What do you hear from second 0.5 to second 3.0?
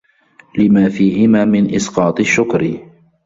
لِمَا فِيهِمَا مِنْ إسْقَاطِ الشُّكْرِ